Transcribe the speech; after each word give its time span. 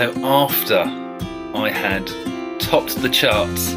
So 0.00 0.14
after 0.24 0.78
I 1.54 1.68
had 1.68 2.06
topped 2.58 2.96
the 3.02 3.10
charts 3.10 3.74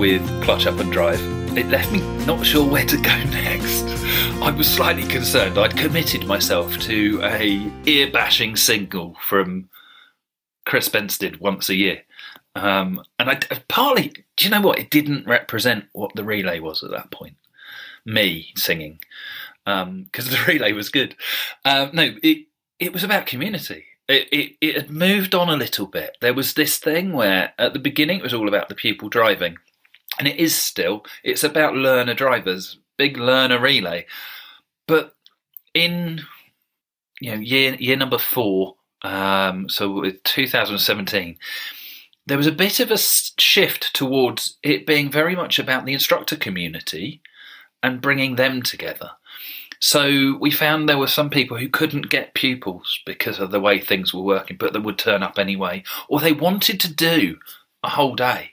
with 0.00 0.20
Clutch 0.42 0.66
Up 0.66 0.80
and 0.80 0.90
Drive, 0.90 1.20
it 1.56 1.68
left 1.68 1.92
me 1.92 2.00
not 2.26 2.44
sure 2.44 2.68
where 2.68 2.84
to 2.86 2.96
go 2.96 3.02
next. 3.30 3.84
I 4.42 4.50
was 4.50 4.68
slightly 4.68 5.04
concerned. 5.04 5.58
I'd 5.58 5.76
committed 5.76 6.26
myself 6.26 6.76
to 6.78 7.20
a 7.22 7.70
ear-bashing 7.86 8.56
single 8.56 9.14
from 9.20 9.70
Chris 10.66 10.88
Bensted 10.88 11.38
once 11.38 11.68
a 11.68 11.76
year. 11.76 12.02
Um, 12.56 13.04
and 13.20 13.30
I 13.30 13.38
partly, 13.68 14.08
do 14.36 14.46
you 14.46 14.50
know 14.50 14.62
what? 14.62 14.80
It 14.80 14.90
didn't 14.90 15.28
represent 15.28 15.84
what 15.92 16.12
the 16.16 16.24
relay 16.24 16.58
was 16.58 16.82
at 16.82 16.90
that 16.90 17.12
point. 17.12 17.36
Me 18.04 18.52
singing, 18.56 18.98
because 19.64 19.84
um, 19.84 20.08
the 20.12 20.42
relay 20.48 20.72
was 20.72 20.88
good. 20.88 21.14
Uh, 21.64 21.90
no, 21.92 22.16
it 22.24 22.46
it 22.80 22.92
was 22.92 23.04
about 23.04 23.26
community. 23.26 23.84
It, 24.10 24.28
it 24.32 24.56
it 24.60 24.74
had 24.74 24.90
moved 24.90 25.34
on 25.34 25.48
a 25.48 25.56
little 25.56 25.86
bit. 25.86 26.16
There 26.20 26.34
was 26.34 26.54
this 26.54 26.78
thing 26.78 27.12
where 27.12 27.52
at 27.58 27.72
the 27.72 27.78
beginning 27.78 28.18
it 28.18 28.22
was 28.22 28.34
all 28.34 28.48
about 28.48 28.68
the 28.68 28.74
pupil 28.74 29.08
driving, 29.08 29.56
and 30.18 30.26
it 30.26 30.36
is 30.36 30.54
still. 30.54 31.04
It's 31.22 31.44
about 31.44 31.74
learner 31.74 32.14
drivers, 32.14 32.78
big 32.98 33.16
learner 33.16 33.60
relay, 33.60 34.06
but 34.88 35.14
in 35.74 36.22
you 37.20 37.30
know 37.30 37.38
year 37.38 37.74
year 37.74 37.96
number 37.96 38.18
four, 38.18 38.74
um, 39.02 39.68
so 39.68 40.10
2017 40.24 41.38
there 42.26 42.38
was 42.38 42.46
a 42.46 42.52
bit 42.52 42.78
of 42.78 42.92
a 42.92 42.96
shift 42.96 43.92
towards 43.92 44.56
it 44.62 44.86
being 44.86 45.10
very 45.10 45.34
much 45.34 45.58
about 45.58 45.84
the 45.84 45.92
instructor 45.92 46.36
community 46.36 47.20
and 47.82 48.00
bringing 48.00 48.36
them 48.36 48.62
together. 48.62 49.10
So 49.80 50.36
we 50.38 50.50
found 50.50 50.88
there 50.88 50.98
were 50.98 51.06
some 51.06 51.30
people 51.30 51.56
who 51.56 51.68
couldn't 51.68 52.10
get 52.10 52.34
pupils 52.34 53.00
because 53.06 53.38
of 53.40 53.50
the 53.50 53.60
way 53.60 53.80
things 53.80 54.12
were 54.12 54.22
working, 54.22 54.56
but 54.58 54.72
that 54.72 54.82
would 54.82 54.98
turn 54.98 55.22
up 55.22 55.38
anyway, 55.38 55.82
or 56.08 56.20
they 56.20 56.32
wanted 56.32 56.78
to 56.80 56.92
do 56.92 57.38
a 57.82 57.88
whole 57.88 58.14
day 58.14 58.52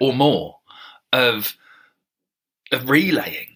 or 0.00 0.12
more 0.12 0.58
of 1.12 1.56
of 2.72 2.88
relaying, 2.88 3.48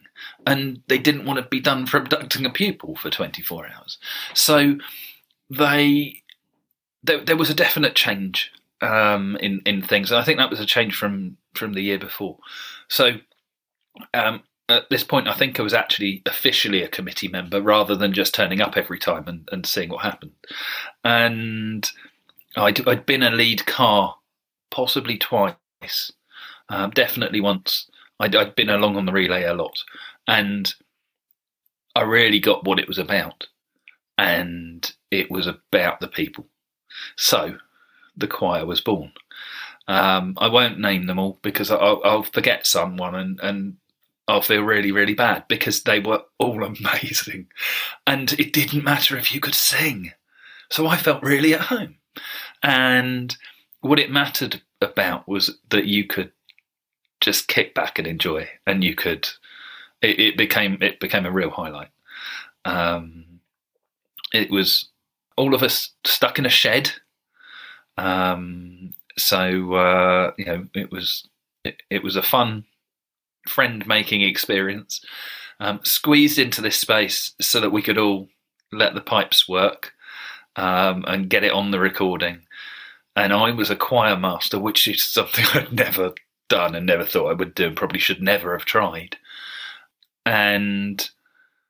and 0.44 0.82
they 0.88 0.98
didn't 0.98 1.24
want 1.24 1.38
to 1.38 1.48
be 1.48 1.60
done 1.60 1.86
for 1.86 1.98
abducting 1.98 2.44
a 2.44 2.50
pupil 2.50 2.96
for 2.96 3.10
24 3.10 3.68
hours. 3.68 3.98
So 4.34 4.78
they 5.48 6.22
there, 7.04 7.24
there 7.24 7.36
was 7.36 7.50
a 7.50 7.54
definite 7.54 7.94
change 7.94 8.50
um, 8.80 9.36
in 9.36 9.62
in 9.64 9.82
things. 9.82 10.10
And 10.10 10.20
I 10.20 10.24
think 10.24 10.38
that 10.38 10.50
was 10.50 10.60
a 10.60 10.66
change 10.66 10.96
from 10.96 11.36
from 11.54 11.74
the 11.74 11.82
year 11.82 11.98
before. 11.98 12.38
So 12.88 13.18
um, 14.12 14.42
at 14.68 14.88
this 14.88 15.04
point, 15.04 15.28
I 15.28 15.34
think 15.34 15.58
I 15.58 15.62
was 15.62 15.74
actually 15.74 16.22
officially 16.26 16.82
a 16.82 16.88
committee 16.88 17.28
member 17.28 17.60
rather 17.60 17.94
than 17.94 18.12
just 18.12 18.34
turning 18.34 18.60
up 18.60 18.76
every 18.76 18.98
time 18.98 19.24
and, 19.26 19.48
and 19.52 19.66
seeing 19.66 19.90
what 19.90 20.02
happened. 20.02 20.32
And 21.02 21.88
I'd, 22.56 22.86
I'd 22.88 23.06
been 23.06 23.22
a 23.22 23.30
lead 23.30 23.66
car 23.66 24.16
possibly 24.70 25.18
twice, 25.18 26.12
um, 26.68 26.90
definitely 26.90 27.40
once. 27.40 27.90
I'd, 28.18 28.34
I'd 28.34 28.54
been 28.54 28.70
along 28.70 28.96
on 28.96 29.06
the 29.06 29.12
relay 29.12 29.44
a 29.44 29.54
lot, 29.54 29.82
and 30.26 30.72
I 31.94 32.02
really 32.02 32.40
got 32.40 32.64
what 32.64 32.78
it 32.78 32.88
was 32.88 32.98
about. 32.98 33.46
And 34.16 34.90
it 35.10 35.30
was 35.30 35.46
about 35.46 36.00
the 36.00 36.08
people. 36.08 36.46
So 37.16 37.58
the 38.16 38.28
choir 38.28 38.64
was 38.64 38.80
born. 38.80 39.12
Um, 39.88 40.34
I 40.38 40.48
won't 40.48 40.78
name 40.78 41.06
them 41.06 41.18
all 41.18 41.38
because 41.42 41.70
I'll, 41.70 42.00
I'll, 42.04 42.22
forget 42.22 42.66
someone 42.66 43.14
and, 43.14 43.40
and 43.42 43.76
I'll 44.26 44.42
feel 44.42 44.62
really, 44.62 44.92
really 44.92 45.14
bad 45.14 45.44
because 45.48 45.82
they 45.82 46.00
were 46.00 46.22
all 46.38 46.64
amazing. 46.64 47.48
And 48.06 48.32
it 48.34 48.52
didn't 48.52 48.84
matter 48.84 49.16
if 49.16 49.34
you 49.34 49.40
could 49.40 49.54
sing. 49.54 50.12
So 50.70 50.86
I 50.86 50.96
felt 50.96 51.22
really 51.22 51.54
at 51.54 51.60
home. 51.62 51.96
And 52.62 53.36
what 53.80 53.98
it 53.98 54.10
mattered 54.10 54.62
about 54.80 55.28
was 55.28 55.58
that 55.70 55.86
you 55.86 56.06
could 56.06 56.32
just 57.20 57.48
kick 57.48 57.74
back 57.74 57.98
and 57.98 58.06
enjoy 58.06 58.48
and 58.66 58.84
you 58.84 58.94
could 58.94 59.28
it, 60.02 60.20
it 60.20 60.36
became 60.36 60.78
it 60.82 61.00
became 61.00 61.26
a 61.26 61.30
real 61.30 61.50
highlight. 61.50 61.88
Um, 62.64 63.40
it 64.32 64.50
was 64.50 64.88
all 65.36 65.54
of 65.54 65.62
us 65.62 65.90
stuck 66.04 66.38
in 66.38 66.46
a 66.46 66.50
shed 66.50 66.92
um, 67.96 68.92
so 69.16 69.74
uh, 69.74 70.32
you 70.38 70.44
know, 70.44 70.66
it 70.74 70.90
was 70.90 71.28
it, 71.64 71.82
it 71.90 72.02
was 72.02 72.16
a 72.16 72.22
fun 72.22 72.64
friend 73.48 73.86
making 73.86 74.22
experience. 74.22 75.04
Um, 75.60 75.80
squeezed 75.84 76.38
into 76.38 76.60
this 76.60 76.76
space 76.76 77.32
so 77.40 77.60
that 77.60 77.70
we 77.70 77.82
could 77.82 77.96
all 77.96 78.28
let 78.72 78.94
the 78.94 79.00
pipes 79.00 79.48
work 79.48 79.92
um, 80.56 81.04
and 81.06 81.30
get 81.30 81.44
it 81.44 81.52
on 81.52 81.70
the 81.70 81.78
recording. 81.78 82.40
And 83.14 83.32
I 83.32 83.52
was 83.52 83.70
a 83.70 83.76
choir 83.76 84.16
master, 84.16 84.58
which 84.58 84.88
is 84.88 85.02
something 85.02 85.44
I'd 85.54 85.72
never 85.72 86.12
done 86.48 86.74
and 86.74 86.86
never 86.86 87.04
thought 87.04 87.30
I 87.30 87.34
would 87.34 87.54
do, 87.54 87.68
and 87.68 87.76
probably 87.76 88.00
should 88.00 88.20
never 88.20 88.52
have 88.52 88.64
tried. 88.64 89.16
And 90.26 91.08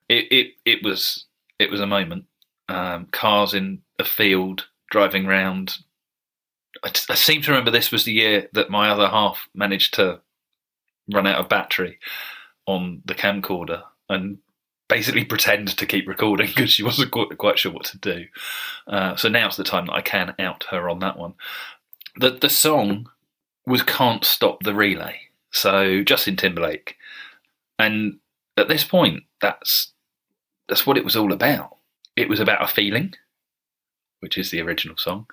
it 0.09 0.33
it, 0.33 0.47
it 0.65 0.83
was 0.83 1.27
it 1.59 1.71
was 1.71 1.81
a 1.81 1.87
moment. 1.87 2.25
Um, 2.69 3.07
cars 3.13 3.53
in 3.53 3.83
a 3.99 4.05
field 4.05 4.69
driving 4.91 5.27
round 5.27 5.77
I, 6.83 6.91
I 7.09 7.15
seem 7.15 7.43
to 7.43 7.51
remember 7.51 7.71
this 7.71 7.91
was 7.91 8.05
the 8.05 8.13
year 8.13 8.49
that 8.53 8.71
my 8.71 8.91
other 8.91 9.09
half 9.09 9.49
managed 9.55 9.95
to 9.95 10.21
run 11.13 11.27
out 11.27 11.39
of 11.39 11.49
battery 11.49 11.99
on 12.67 13.03
the 13.05 13.15
camcorder 13.15 13.83
and 14.09 14.39
basically 14.89 15.25
pretend 15.25 15.69
to 15.69 15.87
keep 15.87 16.09
recording 16.09 16.47
because 16.49 16.71
she 16.71 16.83
wasn't 16.83 17.11
quite, 17.11 17.59
sure 17.59 17.73
what 17.73 17.85
to 17.85 17.99
do. 17.99 18.27
Uh, 18.87 19.17
so 19.17 19.29
now's 19.29 19.57
the 19.57 19.65
time 19.65 19.87
that 19.87 19.95
I 19.95 20.01
can 20.01 20.35
out 20.39 20.65
her 20.71 20.89
on 20.89 21.01
that 21.01 21.19
one. 21.19 21.35
The 22.17 22.31
the 22.31 22.49
song 22.49 23.09
was 23.67 23.83
"Can't 23.83 24.25
Stop 24.25 24.63
the 24.63 24.75
Relay," 24.75 25.19
so 25.51 26.03
Justin 26.03 26.37
Timberlake, 26.37 26.97
and 27.79 28.19
at 28.57 28.69
this 28.69 28.85
point, 28.85 29.25
that's 29.41 29.93
that's 30.69 30.87
what 30.87 30.97
it 30.97 31.05
was 31.05 31.17
all 31.17 31.33
about. 31.33 31.77
It 32.17 32.29
was 32.29 32.39
about 32.39 32.63
a 32.63 32.69
feeling, 32.69 33.15
which 34.21 34.39
is 34.39 34.51
the 34.51 34.61
original 34.61 34.97
song, 34.97 35.27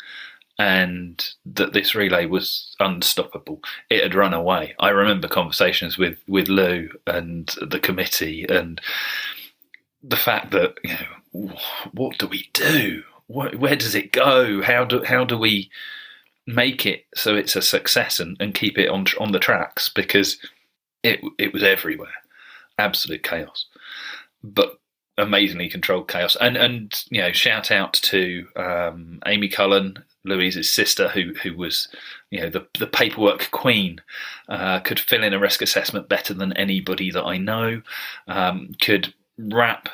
and 0.62 1.34
that 1.44 1.74
this 1.74 1.96
relay 1.96 2.28
was 2.28 2.76
unstoppable. 2.80 3.62
It 3.90 4.04
had 4.04 4.14
run 4.14 4.32
away. 4.32 4.76
I 4.78 4.90
remember 4.90 5.28
conversations 5.28 5.98
with 5.98 6.20
with 6.28 6.50
Lou 6.50 6.88
and 7.08 7.48
the 7.68 7.80
committee, 7.80 8.46
and 8.48 8.80
the 10.04 10.16
fact 10.16 10.52
that 10.52 10.76
you 10.84 10.94
know, 10.94 11.56
what 11.94 12.20
do 12.20 12.28
we 12.28 12.48
do? 12.54 13.02
Where, 13.26 13.76
does 13.76 13.96
it 13.96 14.12
go? 14.12 14.62
How 14.62 14.86
do 14.86 15.04
how 15.04 15.26
do 15.26 15.36
we 15.36 15.72
make 16.46 16.86
it 16.86 17.06
so 17.16 17.36
it's 17.36 17.56
a 17.56 17.62
success 17.64 18.20
and, 18.20 18.38
and 18.40 18.54
keep 18.54 18.78
it 18.78 18.90
on 18.90 19.08
on 19.20 19.32
the 19.32 19.40
tracks? 19.40 19.90
Because 19.90 20.38
it 21.02 21.22
it 21.40 21.54
was 21.54 21.64
everywhere, 21.64 22.22
absolute 22.78 23.24
chaos. 23.24 23.66
But 24.44 24.80
amazingly 25.18 25.70
controlled 25.70 26.08
chaos. 26.08 26.38
And 26.40 26.56
and 26.56 27.04
you 27.10 27.24
know, 27.24 27.32
shout 27.32 27.72
out 27.72 27.94
to 27.94 28.46
um, 28.56 29.22
Amy 29.26 29.50
Cullen, 29.50 30.04
Louise's 30.24 30.72
sister, 30.72 31.10
who 31.10 31.34
who 31.42 31.56
was 31.56 31.88
you 32.30 32.42
know 32.42 32.50
the 32.50 32.68
the 32.78 32.88
paperwork 32.88 33.50
queen, 33.52 34.02
uh, 34.50 34.80
could 34.80 35.00
fill 35.00 35.24
in 35.24 35.34
a 35.34 35.40
risk 35.40 35.62
assessment 35.62 36.10
better 36.10 36.34
than 36.34 36.54
anybody 36.54 37.12
that 37.12 37.24
I 37.24 37.38
know. 37.38 37.82
Um, 38.28 38.74
could 38.82 39.14
wrap 39.38 39.90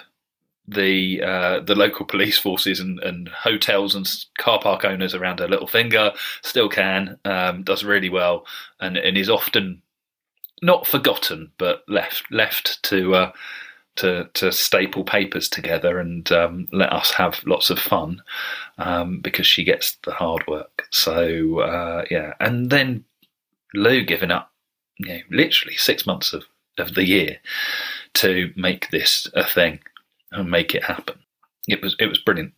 the 0.67 1.21
uh, 1.21 1.59
the 1.61 1.75
local 1.75 2.05
police 2.07 2.37
forces 2.37 2.79
and, 2.79 2.99
and 2.99 3.29
hotels 3.29 3.95
and 3.95 4.07
car 4.37 4.59
park 4.59 4.83
owners 4.83 5.15
around 5.15 5.39
her 5.39 5.47
little 5.47 5.67
finger. 5.67 6.11
Still 6.41 6.69
can 6.69 7.17
um, 7.25 7.63
does 7.63 7.83
really 7.83 8.09
well 8.09 8.45
and 8.79 8.97
and 8.97 9.17
is 9.17 9.29
often 9.29 9.81
not 10.61 10.87
forgotten 10.87 11.51
but 11.57 11.83
left 11.87 12.23
left 12.31 12.81
to 12.83 13.13
uh, 13.15 13.31
to 13.97 14.29
to 14.33 14.51
staple 14.51 15.03
papers 15.03 15.49
together 15.49 15.99
and 15.99 16.31
um, 16.31 16.67
let 16.71 16.91
us 16.93 17.11
have 17.11 17.41
lots 17.45 17.69
of 17.69 17.79
fun 17.79 18.21
um, 18.77 19.19
because 19.19 19.45
she 19.45 19.63
gets 19.63 19.97
the 20.05 20.13
hard 20.13 20.45
work. 20.47 20.87
So 20.91 21.59
uh, 21.59 22.05
yeah, 22.09 22.33
and 22.39 22.69
then 22.69 23.05
Lou 23.73 24.03
giving 24.03 24.31
up, 24.31 24.51
you 24.97 25.09
know, 25.09 25.19
literally 25.29 25.75
six 25.75 26.05
months 26.05 26.33
of 26.33 26.45
of 26.77 26.93
the 26.93 27.05
year 27.05 27.37
to 28.13 28.51
make 28.55 28.89
this 28.91 29.27
a 29.33 29.43
thing 29.43 29.79
and 30.31 30.49
make 30.49 30.75
it 30.75 30.83
happen. 30.83 31.19
It 31.67 31.81
was 31.81 31.95
it 31.99 32.07
was 32.07 32.19
brilliant 32.19 32.53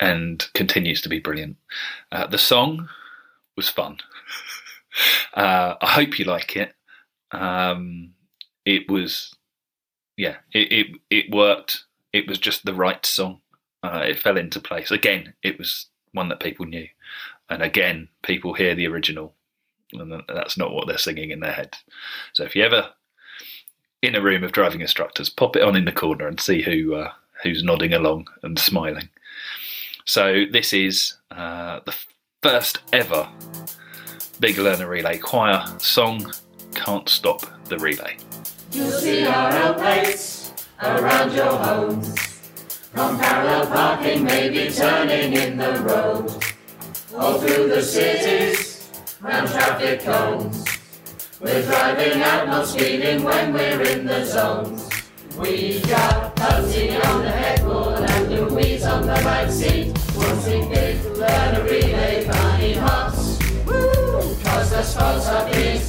and 0.00 0.46
continues 0.54 1.02
to 1.02 1.08
be 1.08 1.20
brilliant. 1.20 1.56
Uh, 2.10 2.26
the 2.26 2.38
song 2.38 2.88
was 3.56 3.68
fun. 3.68 3.98
uh, 5.34 5.74
I 5.80 5.86
hope 5.86 6.18
you 6.18 6.24
like 6.24 6.56
it. 6.56 6.74
Um, 7.32 8.14
it 8.64 8.90
was 8.90 9.34
yeah, 10.20 10.36
it, 10.52 10.70
it 10.70 10.86
it 11.08 11.34
worked. 11.34 11.84
It 12.12 12.28
was 12.28 12.38
just 12.38 12.66
the 12.66 12.74
right 12.74 13.04
song. 13.06 13.40
Uh, 13.82 14.04
it 14.06 14.18
fell 14.18 14.36
into 14.36 14.60
place. 14.60 14.90
Again, 14.90 15.32
it 15.42 15.56
was 15.56 15.86
one 16.12 16.28
that 16.28 16.40
people 16.40 16.66
knew, 16.66 16.86
and 17.48 17.62
again, 17.62 18.08
people 18.22 18.52
hear 18.52 18.74
the 18.74 18.86
original, 18.86 19.32
and 19.94 20.22
that's 20.28 20.58
not 20.58 20.72
what 20.72 20.86
they're 20.86 20.98
singing 20.98 21.30
in 21.30 21.40
their 21.40 21.52
head. 21.52 21.74
So 22.34 22.44
if 22.44 22.54
you 22.54 22.62
ever 22.62 22.90
in 24.02 24.14
a 24.14 24.20
room 24.20 24.44
of 24.44 24.52
driving 24.52 24.82
instructors, 24.82 25.30
pop 25.30 25.56
it 25.56 25.62
on 25.62 25.74
in 25.74 25.86
the 25.86 25.92
corner 25.92 26.28
and 26.28 26.38
see 26.38 26.60
who 26.60 26.94
uh, 26.96 27.12
who's 27.42 27.64
nodding 27.64 27.94
along 27.94 28.28
and 28.42 28.58
smiling. 28.58 29.08
So 30.04 30.44
this 30.52 30.74
is 30.74 31.14
uh, 31.30 31.80
the 31.86 31.96
first 32.42 32.80
ever 32.92 33.26
Big 34.38 34.58
Learner 34.58 34.88
Relay 34.88 35.16
Choir 35.16 35.64
song. 35.78 36.30
Can't 36.74 37.08
stop 37.08 37.46
the 37.68 37.78
relay. 37.78 38.18
You'll 38.72 38.92
see 38.92 39.26
our 39.26 39.76
lights 39.78 40.52
around 40.80 41.32
your 41.32 41.56
homes. 41.56 42.16
From 42.94 43.18
parallel 43.18 43.66
parking, 43.66 44.22
maybe 44.22 44.72
turning 44.72 45.32
in 45.32 45.58
the 45.58 45.72
road. 45.82 46.30
All 47.16 47.40
through 47.40 47.68
the 47.68 47.82
cities, 47.82 48.88
round 49.20 49.48
traffic 49.48 50.02
cones. 50.02 50.64
We're 51.40 51.62
driving 51.62 52.22
out, 52.22 52.46
not 52.46 52.68
speeding 52.68 53.24
when 53.24 53.52
we're 53.52 53.82
in 53.82 54.06
the 54.06 54.24
zones. 54.24 54.88
We 55.36 55.80
got 55.80 56.36
Pudsey 56.36 56.94
on 57.06 57.22
the 57.22 57.30
headboard 57.30 58.08
and 58.08 58.30
Louise 58.30 58.84
on 58.84 59.02
the 59.02 59.20
right 59.24 59.50
seat. 59.50 59.98
Wanting 60.16 60.68
big, 60.68 61.04
learn 61.16 61.56
a 61.56 61.64
relay, 61.64 62.24
bunny 62.24 62.74
hops. 62.74 63.36
Woo! 63.66 64.36
Cause 64.44 64.70
the 64.70 64.82
spots 64.84 65.26
are 65.28 65.50
being 65.50 65.80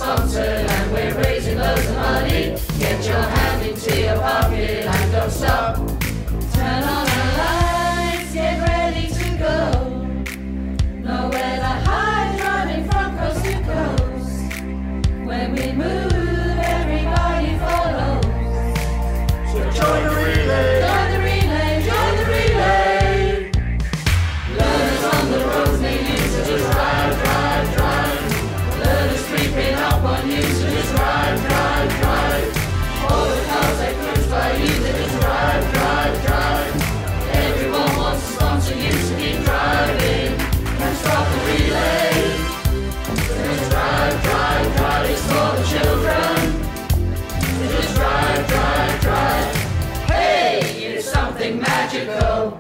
magical. 51.92 52.60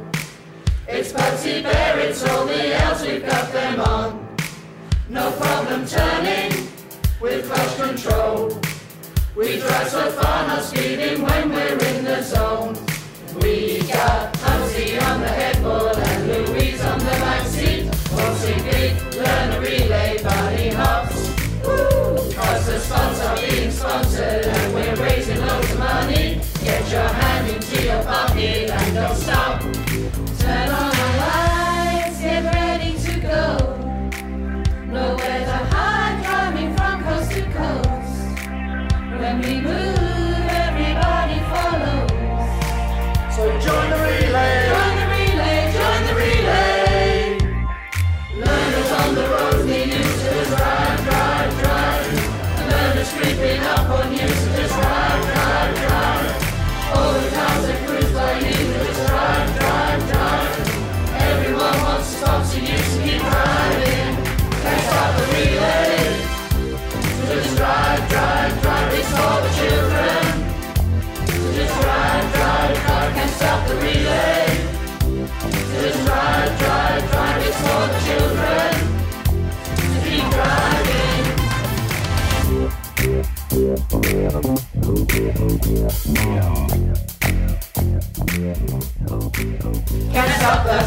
It's 0.87 1.13
Pudsey 1.13 1.63
Bear, 1.63 1.99
it's 1.99 2.27
all 2.27 2.45
the 2.45 2.75
elves, 2.75 3.03
we've 3.03 3.25
got 3.25 3.51
them 3.53 3.79
on. 3.79 4.27
No 5.09 5.31
problem 5.31 5.85
turning 5.85 6.67
with 7.21 7.49
close 7.49 7.75
control. 7.77 8.59
We 9.35 9.59
drive 9.59 9.87
so 9.87 10.11
far, 10.11 10.47
not 10.47 10.63
speeding 10.63 11.21
when 11.21 11.49
we're 11.49 11.77
in 11.77 12.03
the 12.03 12.21
zone. 12.21 12.75
We 13.41 13.79
got 13.87 14.33
Pudsey 14.33 15.01
on 15.01 15.21
the 15.21 15.27
headboard. 15.27 15.90
Can't 83.89 84.03
stop 90.37 90.65
the. 90.65 90.77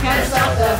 Can't 0.00 0.26
stop 0.26 0.58
the. 0.58 0.77